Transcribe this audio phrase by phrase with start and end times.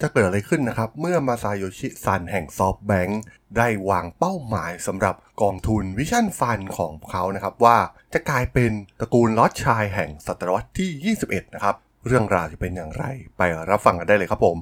[0.00, 3.22] จะเกิดอะไรขึ้นนะครับ เมื่อมาซาโยชิซันแห่ง SoftBank
[3.56, 7.78] ได้วางเป้าหมายสำหรับกองทุน Vision Fund ของเขานะครับ ว่า
[8.12, 8.70] จะกลายเป็น
[9.00, 11.74] ตระกูล Rothschild แห่งศตวรรษที่ 21 นะครับ
[12.06, 13.04] เรื่องราวจะเป็นอย่างไร
[13.38, 14.56] ไปรับฟังกันได้เลยครับผม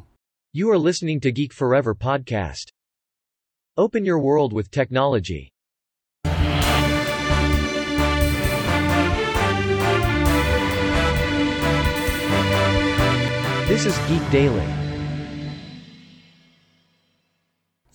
[0.59, 2.67] You are listening to Geek Forever podcast.
[3.85, 5.43] Open your world with technology.
[13.71, 14.84] This is Geek Daily.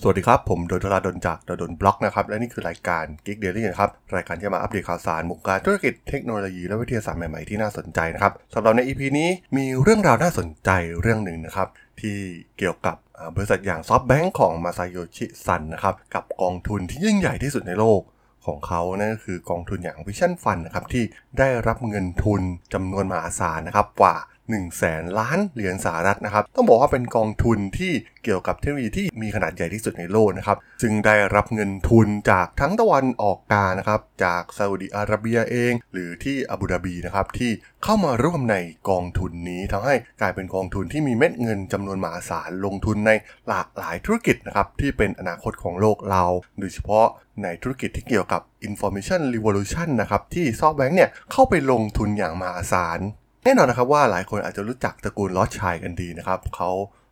[0.01, 10.69] สวัสดีครับ ผมโดนทราดนจากดนบล็อกนะครับ และนี่คือรายการ Geek Daily นะครับ รายการที่มาอัปเดตข่าวสารมุกการธุรกิจเทคโนโลยีและวิทยาศาสตร์ใหม่ๆ ที่น่าสนใจนะครับสำหรับใน EP นี้มีเรื่องราวน่าสนใจ
[11.01, 11.67] เรื่องหนึ่งนะครับ
[12.01, 12.17] ที่
[12.57, 12.95] เกี่ยวกับ
[13.35, 18.01] บริษัทอย่างซอฟแบงก์ของมาซาโยชิซันนะครับ กับกองทุนที่ยิ่งใหญ่ที่สุดในโลก
[18.45, 21.03] ของเขานั่นก็คือกองทุนอย่าง Vision Fund นะครับที่
[21.39, 22.41] ได้รับเงินทุน
[22.73, 24.15] จำนวนมหาศาลนะครับกว่า
[24.49, 37.51] 1 0 0 0 0แสนล้านเหรียญสหรัฐนะครับ ต้องบอกว่าเป็นกองทุนที่เกี่ยวกับเทคโนโลยีที่มีขนาดใหญ่ที่สุดในโลกนะครับซึ่งได้รับเงินทุนจากทั้งตะวันออกกลางนะครับ จากซาอุดิอาระเบียเอง หรือที่อาบูดาบีนะครับที่
[37.83, 38.55] เข้ามาร่วมใน
[38.89, 43.11] กองทุนนี้ทำให้กลายเป็นกองทุนที่มีเม็ดเงินจำนวนมหาศาลลงทุนใน
[43.47, 46.25] หลากหลายธุรกิจนะครับที่เป็นอนาคตของโลกเรา
[46.59, 47.07] โดยเฉพาะ
[47.43, 52.99] ในธุรกิจที่เกี่ยวกับ Information Revolution นะครับที่ซอฟแบงค์เนี่ยเข้าไปลงทุนอย่างมหาศาล
[53.43, 56.71] แน่นอนนะครับว่าหลายคนอาจจะรู้จักตระกูลลอดชายกันดีนะครับเขา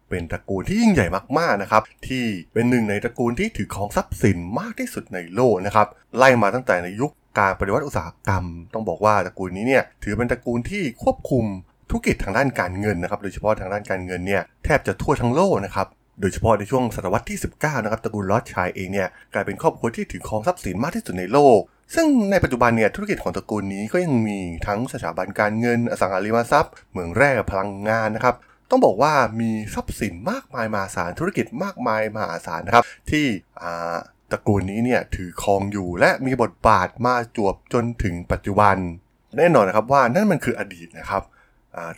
[0.09, 11.45] เป็นตระกูลที่ยิ่งใหญ่มากๆนะครับที่เป็นหนึ่งในตระกูลที่ถือของทรัพย์สินมากที่สุดในโลกนะครับไล่มาตั้งแต่ในยุคการปฏิวัติอุตสาหกรรม ต้องบอกว่าตระกูลนี้เนี่ยถือเป็นตระกูลที่ควบคุม
[11.89, 15.87] ธุรกิจทางด้านการเงินนะครับโดยเฉพาะทางด้านการเงินเนี่ยแทบจะทั่วทั้งโลกนะครับ
[16.21, 21.59] โดยเฉพาะในช่วงศตวรรษที่ 19 นะครับตระกูลลอดชายเองเนี่ยกลายเป็นครอบครัวที่ถือครองทรัพย์สินมากที่สุดในโลก
[21.95, 28.35] ซึ่งในปัจจุบันเนี่ยธุรกิจของตระกูลนี้ก็ยังมีทั้งสถาบันการเงินอสังหาริมทรัพย์ เหมืองแร่พลังงานนะครับ
[28.69, 33.25] ต้องบอกว่ามีทรัพย์สินมากมายมหาศาลธุรกิจมากมายมหาศาลนะครับ ที่
[34.31, 38.75] ตระกูลนี้เนี่ยถือครองอยู่และมีบทบาทมาจวบจนถึงปัจจุบัน
[39.37, 41.23] แน่นอนนะครับว่านั่นมันคืออดีตนะครับ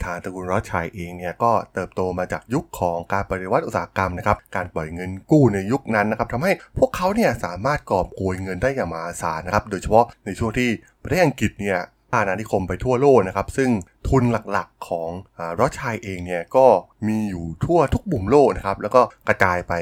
[0.03, 10.69] ทางตระกูลรอดชัยเองเนี่ยก็เติบโตมาจากยุคของการปฏิวัติอุตสาหกรรมนะครับ การปล่อยเงินกู้ในยุคนั้นนะครับทำให้พวกเขาเนี่ยสามารถกอบโกยเงินได้อย่างมหาศาลนะครับ โดยเฉพาะในช่วงที่
[11.03, 11.79] ประเทศอังกฤษเนี่ย
[12.13, 13.69] อาณานิคมไปทั่วโลกนะครับ ซึ่ง
[14.09, 16.66] ทุนหลักๆของอรอดชัยเองเนี่ยก็
[17.07, 19.73] มีอยู่ทั่วทุกมุมโลกนะครับ แล้วก็กระจายไป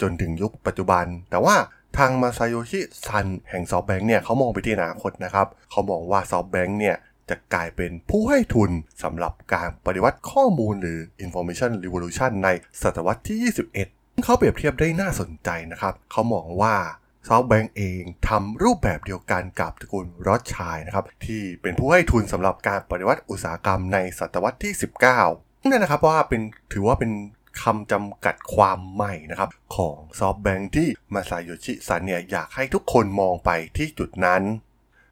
[0.00, 1.56] จนถึงยุคปัจจุบัน แต่ว่า
[1.98, 6.96] ทางมาซาโยชิซันแห่งซอฟแบงค์เนี่ยเขามองไปที่อนาคตนะครับ เขามองว่าซอฟแบงค์เนี่ย
[7.30, 8.70] จะกลายเป็นผู้ให้ทุน
[9.02, 12.48] สำหรับการปฏิวัติข้อมูลหรือ Information Revolution ใน
[12.82, 13.38] ศตวรรษที่
[13.80, 16.76] 21 เขาเปรียบเทียบได้น่าสนใจนะครับ เขามองว่า
[17.28, 24.72] ซอฟแบงค์เองทำรูปแบบเดียวกันกับตระกูลรอดชัยนะครับ ที่เป็นผู้ให้ทุนสำหรับการปฏิวัติอุตสาหกรรมในศตวรรษที่
[25.20, 27.12] 19นั่นนะครับว่าเป็นถือว่าเป็น
[27.62, 34.42] คำจำกัดความใหม่นะครับ ของซอฟแบงค์ที่มาซาโยชิซันเนี่ยอยากให้ทุกคนมองไปที่จุดนั้น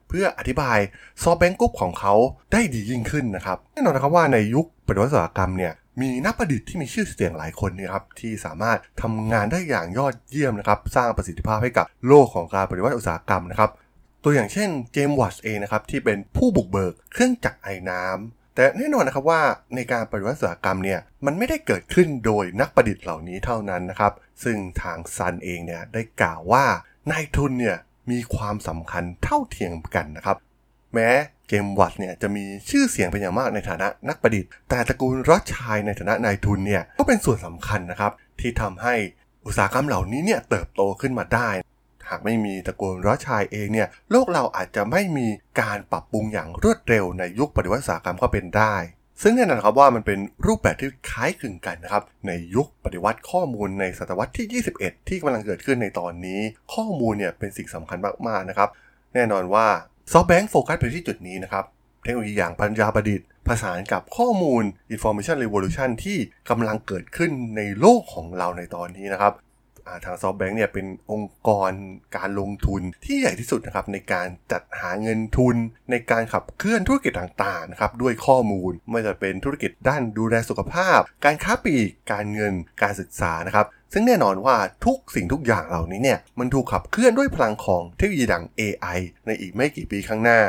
[0.08, 0.78] เพื่ออธิบาย
[1.22, 2.14] SoftBank Group ของเขา
[2.52, 13.70] ได้ดียิ่งขึ้นนะครับแน่นอนนะครับว่าในยุคปฏิวัติอุตสาหกรรมเนี่ยมีนักประดิษฐ์ที่มีชื่อเสียงหลายคนนะครับที่สามารถทำงานได้อย่างยอดเยี่ยมนะครับสร้างประสิทธิภาพให้กับโลกของการปฏิวัติอุตสาหกรรมนะครับ
[14.24, 19.42] ตัวอย่างเช่นเจมส์วัตส์เองนะครับที่เป็นผู้บุกเบิกเครื่องจักรไอ้น้ำแต่แน่นอนนะครับว่า
[19.74, 24.12] ในการปฏิวัติอุตสาหกรรมเนี่ยมันไม่ได้เกิดขึ้นโดยนักประดิษฐ์เหล่านี้เท่านั้นนะครับ
[24.44, 26.64] ซึ่งทางซันเองเนี่ยได้กล่าวว่า
[27.10, 27.78] นายทุนเนี่ย
[28.10, 30.36] มีความสำคัญเท่าเทียมกันนะครับ
[30.94, 31.08] แม้
[31.48, 38.94] เกมวัตเนี่ยจะมีชื่อเสียงเป็นอย่างมากในฐานะนักประดิษฐ์ แต่ตระกูลรอดชายในฐานะนายทุนเนี่ยก็เป็นส่วนสำคัญนะครับ ที่ทำให้
[39.46, 41.50] อุตสาหกรรมเหล่านี้เนี่ยเติบโตขึ้นมาได้
[42.08, 45.26] หากไม่มีตระกูลรอดชายเองเนี่ยโลกเราอาจจะไม่มี
[45.60, 48.74] การปรับปรุงอย่างรวดเร็วในยุคปฏิวัติอุตสาหกรรมก็เป็นได้
[49.22, 56.40] ซึ่งแน่นอนครับว่ามันเป็นรูปแบบที่คล้ายคลึงกันนะครับในยุคปฏิวัติข้อมูลในศตวรรษที่ 21 ที่กำลังเกิดขึ้นในตอนนี้
[56.74, 58.68] ข้อมูลเนี่ยเป็นสิ่งสำคัญมากๆนะครับ
[59.14, 59.66] แน่นอนว่า
[60.12, 61.64] ซอฟแบงค์โฟกัสไปที่จุดนี้นะครับ
[62.02, 64.62] เทคโนโลยีอย่างปัญญาประดิษฐ์ผสานกับข้อมูล
[64.94, 66.18] Information Revolution ที่
[66.50, 69.32] กำลังเกิดขึ้นในโลกของเราในตอนนี้นะครับ
[70.04, 71.70] ทางซอฟแบงค์เนี่ยเป็นองค์กร
[72.16, 75.56] การลงทุนที่ใหญ่ที่สุดนะครับในการจัดหาเงินทุน
[75.90, 84.56] ในการขับเคลื่อนธุรกิจต่างๆนะครับด้วยข้อมูลไม่ว่าจะเป็นธุรกิจด้านดูแลสุขภาพ การค้าปลีกการเงินการศึกษานะครับซึ่งแน่นอนว่า
[84.86, 90.40] ทุกสิ่งทุกอย่างเหล่านี้เนี่ยมันถูกขับเคลื่อนด้วยพลังของเทคโนโลยีดัง AI ในอีกไม่กี่ปีข้างหน้า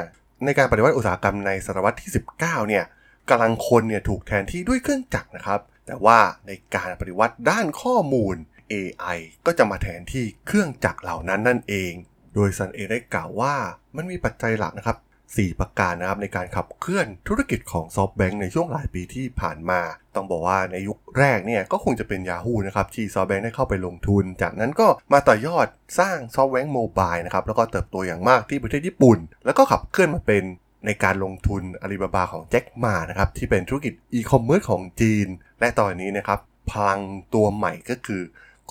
[0.46, 2.84] ในการปฏิวัติอุตสาหกรรมในศตวรรษที่ 19 เนี่ย
[3.30, 8.36] กำลังคนเนี่ยถูกแทนที่ด้วยเครื่องจักรนะครับ แต่ว่าในการปฏิวัติด้านข้อมูล
[8.74, 11.94] AI ก็จะมาแทนที่เครื่องจักรเหล่านั้นนั่นเอง
[12.36, 13.56] โดยซันเองได้กล่าวว่า
[13.96, 14.98] มันมีปัจจัยหลักนะครับ
[15.28, 19.82] 4 ประการนะครับในการขับเคลื่อนธุรกิจของ SoftBank ในช่วงหลายปีที่ผ่านมา
[20.16, 25.68] ต้องบอกว่าในยุคแรกเนี่ยก็คงจะเป็น Yahoo นะครับที่ SoftBank ได้เข้าไปลงทุน จากนั้นก็มาต่อยอด
[26.00, 30.44] สร้าง SoftBank Mobile นะครับแล้วก็เติบโตอย่างมากที่ประเทศญี่ปุ่น แล้วก็ขับเคลื่อนมาเป็น
[30.86, 35.28] ในการลงทุนอาลีบาบาของแจ็คหม่านะครับที่เป็นธุรกิจอีคอมเมิร์ซของจีน
[35.60, 36.40] และตอนนี้นะครับ
[36.72, 37.02] พลัง
[37.34, 38.22] ตัวใหม่ก็คือ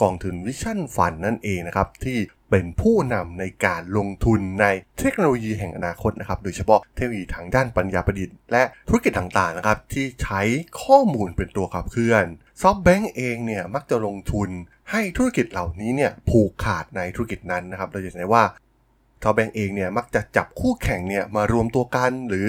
[0.00, 2.19] กองทุน Vision Fund นั่นเองนะครับที่
[2.50, 4.66] เป็นผู้นำในการลงทุนใน
[4.98, 10.40] เทคโนโลยีแห่งอนาคตนะครับ โดยเฉพาะเทคโนโลยีทางด้านปัญญาประดิษฐ์และธุรกิจต่างๆนะครับ ที่ใช้
[10.82, 12.25] ข้อมูลเป็นตัวขับเคลื่อน
[12.60, 14.48] SoftBank เองเนี่ยมักจะลงทุน
[14.90, 18.44] ให้ธุรกิจเหล่านี้เนี่ยผูกขาดในธุรกิจนั้นนะครับ เราจะเห็นได้ว่า
[19.22, 22.46] SoftBank เองเนี่ยมักจะจับคู่แข่งเนี่ยมารวมตัวกัน หรือ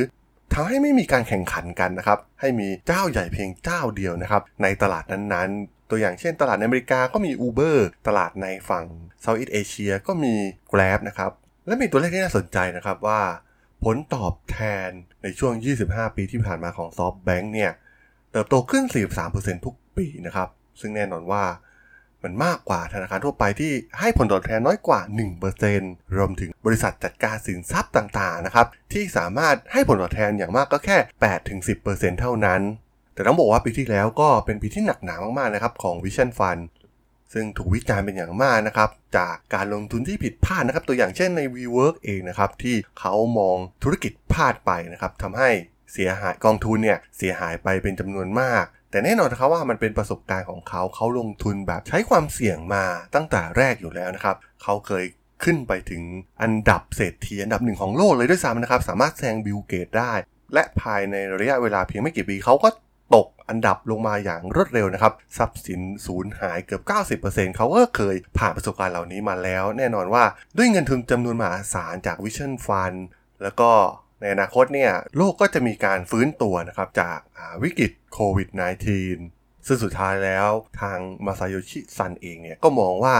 [0.53, 7.77] ทำให้ไม่มีการแข่งขันกันนะครับ ให้มีเจ้าใหญ่เพียงเจ้าเดียวนะครับ ในตลาดนั้นๆ ตัวอย่างเช่นตลาดในอเมริกาก็มี Uber
[8.07, 8.85] ตลาดในฝั่ง
[9.23, 10.33] Southeast Asia ก็มี
[10.71, 11.31] Grab นะครับ
[11.67, 13.21] และมีตัวเลขที่น่าสนใจนะครับว่า
[13.83, 14.89] ผลตอบแทน
[15.23, 15.53] ในช่วง
[15.85, 17.71] 25 ปีที่ผ่านมาของ SoftBank เนี่ย
[18.31, 18.83] เติบโตขึ้น
[19.25, 20.49] 43%ทุกปีนะครับ
[20.79, 21.43] ซึ่งแน่นอนว่า
[22.23, 25.01] มันมากกว่าธนาคารทั่วไปที่ให้ผลตอบแทนน้อยกว่า
[25.57, 30.97] 1%รวมถึงบริษัทจัดการสินทรัพย์ต่างๆนะครับที่สามารถให้ผลตอบแทนอย่างมากก็แค่
[31.57, 32.61] 8-10%เท่านั้น
[33.13, 36.61] แต่ต้องบอกว่าปีที่แล้วก็เป็นปีที่หนักหนามากๆนะครับของ Vision Fund
[37.33, 45.49] ซึ่งถูกวิจารณ์เป็นอย่างมากนะครับจากการลงทุนที่ผิดพลาดนะครับตัวอย่างเช่นใน WeWork เองนะครับที่เขามองธุรกิจพลาดไปนะครับทำให้
[45.93, 52.83] เสียหายกองทุนเนี่ยเสียหายไปเป็นจำนวนมาก แต่แน่นอนนะครับว่ามันเป็นประสบการณ์ของเขาเขาลงทุนแบบใช้ความเสี่ยงมา
[53.15, 55.05] ตั้งแต่แรกอยู่แล้วนะครับ เขาเคย
[55.43, 56.03] ขึ้นไปถึง
[56.41, 60.13] อันดับเศรษฐีอันดับหนึ่งของโลกเลยด้วยซ้ำนะครับ สามารถแซงบิลเกตได้
[60.53, 62.69] และภายในระยะเวลาเพียงไม่กี่ปีเขาก็
[63.15, 70.23] ตกอันดับลงมาอย่างรวดเร็วนะครับ ทรัพย์สินสูญหายเกือบ 90%เขาก็เคยผ่านประสบการณ์เหล่านี้มาแล้ว แน่นอนว่า
[70.57, 72.99] ด้วยเงินทุนจำนวนมหาศาลจาก Vision Fund
[73.43, 73.71] แล้วก็
[74.19, 77.19] ในอนาคตเนี่ยโลกก็จะมีการฟื้นตัวนะครับจาก
[77.63, 78.47] วิกฤตโควิด
[79.07, 80.49] -19 ซึ่งสุดท้ายแล้ว
[80.81, 83.17] ทางมาซาโยชิซันเองเนี่ยก็มองว่า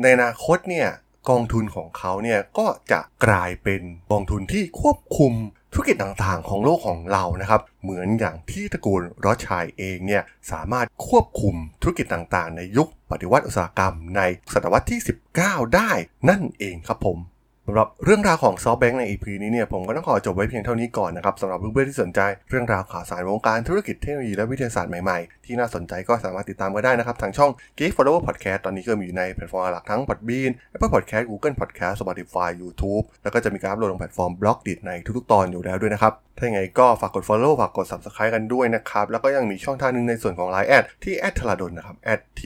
[0.00, 0.88] ในอนาคตเนี่ย
[1.30, 5.32] กองทุนของเขาเนี่ยก็จะกลายเป็นกองทุนที่ควบคุม
[5.72, 10.22] ธุรกิจต่างๆ ของโลกของเรานะครับ เหมือนอย่างที่ตระกูลรอชัยเองเนี่ย
[10.52, 14.20] สามารถควบคุมธุรกิจต่างๆ ในยุคปฏิวัติอุตสาหกรรมใน
[14.52, 15.00] ศตวรรษที่
[15.36, 15.90] 19 ได้
[16.28, 17.18] นั่นเองครับผม
[17.66, 22.20] สำหรับเรื่องราวของ Softbank ใน EP นี้เนี่ยผมก็ต้องขอจบไว้เพียงเท่านี้ก่อนนะครับสำหรับเพื่อนๆที่สนใจ
[22.50, 34.74] เรื่องราวข่าวสารวงการธุรกิจเทคโนโลยีและวิทยาศาสตร์ใหม่ๆ ที่น่าสนใจก็สามารถติดตามก็ได้นะครับ ทางช่อง Geek Forever Podcast ตอนนี้ก็มีอยู่ในแพลตฟอร์มหลักทั้ง Podbean Apple Podcast Google Podcast Spotify YouTube แล้วก็จะมีการอัปโหลดลงแพลตฟอร์ม Blockdit
[34.86, 41.96] ในทุกๆตอนอยู่แล้วด้วยนะครับ ถ้าอย่างไรก็ฝากกด Follow ฝากกด Subscribe กันด้วยนะครับ แล้วก็ยังมีช่องทางนึงในส่วนของ Line แอดที่แอดทลาดนนะครับ
[42.38, 42.40] t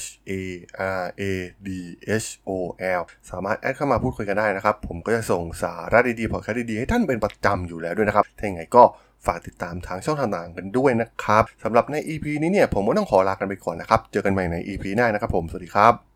[0.30, 0.32] a
[1.02, 1.22] r a
[1.66, 1.68] d
[2.24, 2.50] h o
[3.00, 8.82] l สามารถแอดเข้ามาพูดคุยกันได้นะครับ ผมก็จะส่งสาระดีๆพอดแคสต์ดีๆ ให้ท่านเป็นประจำอยู่แล้วด้วยนะครับ ถ้าอย่างไรก็
[9.26, 16.09] ฝากติดตามทางช่องทางต่างกันด้วยนะครับสำหรับใน EP นี้เนี่ยผมก็ต้องขอลากันไปก่อนนะครับ เจอกันใหม่ใน EP หน้านะครับผม สวัสดีครับ